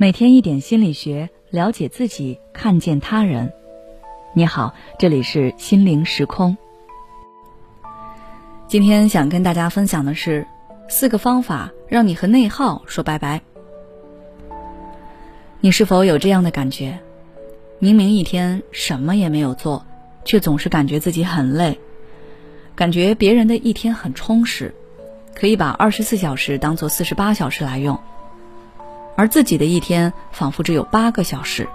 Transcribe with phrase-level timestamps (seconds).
[0.00, 3.52] 每天一点心理学，了解自己，看见他人。
[4.32, 6.56] 你好，这里是心灵时空。
[8.66, 10.46] 今天想跟大家分享的是
[10.88, 13.42] 四个方法，让你和内耗说拜拜。
[15.60, 16.98] 你是否有这样的感觉？
[17.78, 19.84] 明明一天什么也没有做，
[20.24, 21.78] 却总是感觉自己很累，
[22.74, 24.74] 感觉别人的一天很充实，
[25.34, 28.00] 可以把二十四小时当做四十八小时来用。
[29.20, 31.68] 而自己的一天仿佛只有八个小时。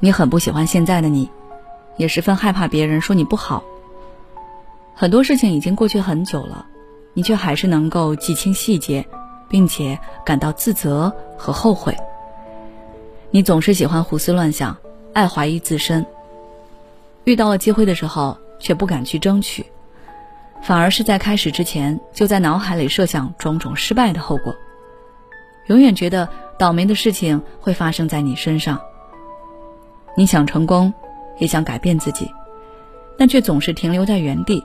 [0.00, 1.30] 你很不喜欢现在的你，
[1.96, 3.64] 也十分害怕别人说你不好。
[4.94, 6.66] 很多事情已经过去很久了，
[7.14, 9.02] 你却还是能够记清细节，
[9.48, 11.96] 并且感到自责和后悔。
[13.30, 14.76] 你总是喜欢胡思乱想，
[15.14, 16.04] 爱怀疑自身。
[17.24, 19.64] 遇到了机会的时候，却不敢去争取，
[20.62, 24.54] 反而是在开始之前就在脑海里设想种种失败的后果。
[25.66, 26.28] 永远觉得
[26.58, 28.80] 倒霉的事情会发生在你身上。
[30.16, 30.92] 你想成功，
[31.38, 32.30] 也想改变自己，
[33.16, 34.64] 但却总是停留在原地。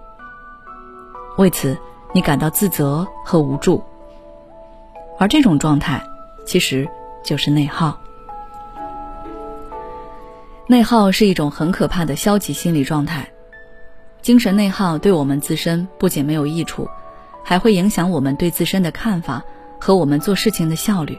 [1.37, 1.77] 为此，
[2.13, 3.83] 你感到自责和无助。
[5.19, 6.01] 而这种状态，
[6.45, 6.87] 其实
[7.23, 7.97] 就是内耗。
[10.67, 13.27] 内耗是一种很可怕的消极心理状态。
[14.21, 16.89] 精神内耗对我们自身不仅没有益处，
[17.43, 19.43] 还会影响我们对自身的看法。
[19.79, 21.17] 和我们做事情的效率，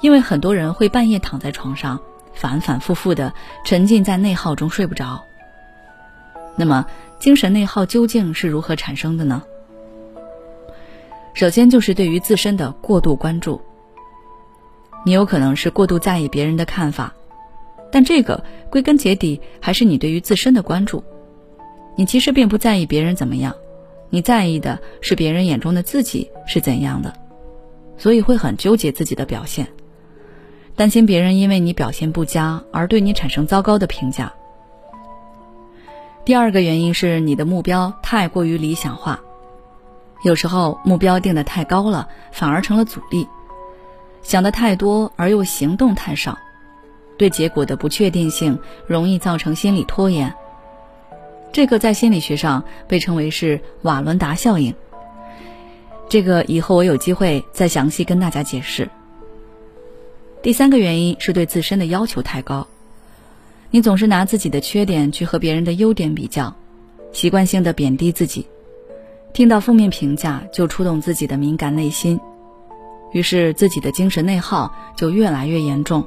[0.00, 2.00] 因为很多人会半夜躺在床上，
[2.32, 3.32] 反反复复的
[3.64, 5.22] 沉浸在内耗中睡不着。
[6.56, 6.86] 那么，
[7.18, 9.42] 精神内耗究竟是如何产生的呢？
[11.34, 13.60] 首先就是对于自身的过度关注。
[15.04, 17.12] 你有可能是过度在意别人的看法，
[17.90, 21.02] 但这个归根结底还是你对于自身的关注。
[21.96, 23.54] 你其实并不在意别人怎么样，
[24.10, 27.12] 你在意的是别人眼中的自己是怎样的。
[27.96, 29.66] 所以会很纠结自己的表现，
[30.76, 34.32] 担心别人因为你表现不佳而对你产生糟糕的评价。
[36.24, 39.20] 第二个原因是你的目标太过于理想化，
[40.24, 43.28] 有时候目标定的太高了，反而成了阻力。
[44.22, 46.38] 想的太多而又行动太少，
[47.18, 50.34] 对结果的不确定性容易造成心理拖延。
[51.52, 54.74] 这个在心理学上被称为是瓦伦达效应。
[56.14, 58.88] 这个以后我有机会再详细跟大家解释。
[60.44, 62.68] 第三个原因是对自身的要求太高，
[63.72, 66.54] 你总是拿自己的缺点去和别人的优点比较，
[67.10, 68.46] 习惯性的贬低自己，
[69.32, 72.20] 听到负面评价就触动自己的敏感内心，
[73.10, 76.06] 于是自己的精神内耗就越来越严重。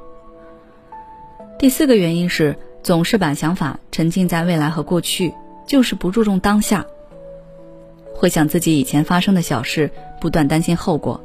[1.60, 5.34] 第四个原因是总是把想法沉浸在未来和过去，
[5.66, 6.86] 就是不注重当下。
[8.18, 11.22] 会想自己以前发生的小事，不断担心后果；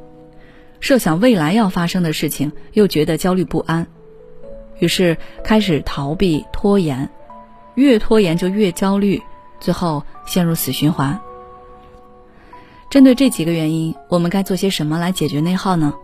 [0.78, 3.86] 设想未来要发生的事情，又觉得焦虑不安，
[4.78, 7.08] 于是开始逃避、拖延，
[7.76, 9.20] 越拖延就越焦虑，
[9.58, 11.19] 最后陷入死循环。
[12.91, 15.94] 针对这几个原因，我们该做些什么来解决内耗呢？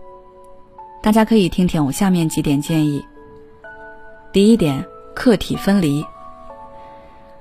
[1.03, 3.05] 大家可以听听我下面几点建议。
[4.33, 4.83] 第一点，
[5.13, 6.01] 客体分离。《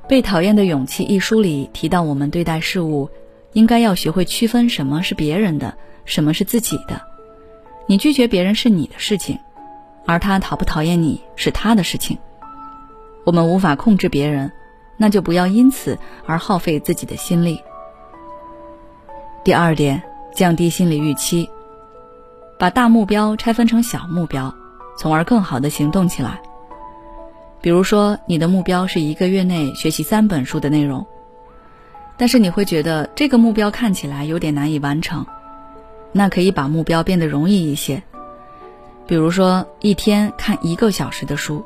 [0.07, 3.09] 被讨厌的勇气》一书里提到，我们对待事物。
[3.53, 7.01] 应该要学会区分什么是别人的，什么是自己的。
[7.87, 9.39] 你拒绝别人是你的事情，
[10.07, 12.19] 而他讨不讨厌你是他的事情。
[13.25, 14.53] 我们无法控制别人，
[14.97, 17.61] 那就不要因此而耗费自己的心力。
[19.45, 20.03] 第二点，
[20.35, 21.49] 降低心理预期，
[22.59, 24.55] 把大目标拆分成小目标，
[24.99, 26.41] 从而更好的行动起来。
[27.61, 31.07] 比如说，你的目标是一个月内学习三本书的内容。
[32.19, 35.25] 但是你会觉得这个目标看起来有点难以完成，
[36.11, 38.03] 那可以把目标变得容易一些，
[39.07, 41.65] 比如说一天看一个小时的书，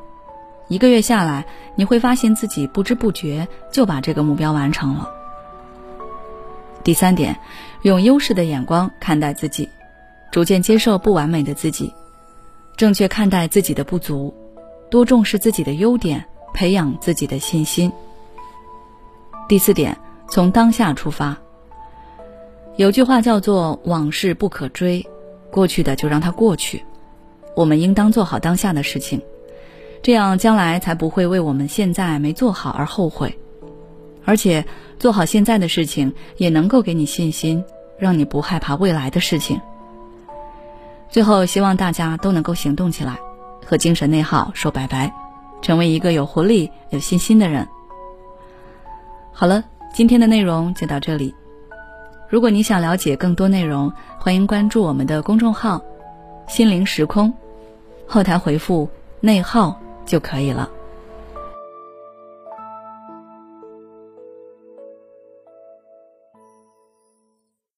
[0.68, 5.08] 一个月下来，你会发现自己不知不觉就把这个目标完成了。
[6.84, 7.34] 第三点，
[7.80, 9.66] 用优势的眼光看待自己，
[10.30, 11.90] 逐渐接受不完美的自己，
[12.76, 14.34] 正确看待自己的不足，
[14.90, 16.22] 多重视自己的优点，
[16.52, 17.90] 培养自己的信心。
[19.48, 19.96] 第四点。
[20.32, 21.36] 从当下出发，
[22.76, 25.06] 有句话叫做“往事不可追，
[25.50, 26.82] 过去的就让它过去”。
[27.54, 29.20] 我们应当做好当下的事情，
[30.02, 33.38] 这样将来才不会为我们现在没做好而后悔。
[34.24, 34.64] 而且
[34.98, 37.62] 做好现在的事情，也能够给你信心，
[37.98, 39.60] 让你不害怕未来的事情。
[41.10, 43.18] 最后，希望大家都能够行动起来，
[43.66, 45.12] 和精神内耗说拜拜，
[45.60, 47.68] 成为一个有活力、有信心的人。
[49.30, 49.64] 好了。
[49.92, 51.34] 今天的内容就到这里。
[52.26, 55.82] 如果你想了解更多内容，欢迎关注我们的公众号
[56.48, 57.34] “心灵时空，
[58.06, 58.88] 后台回复
[59.20, 60.70] “内耗”就可以了。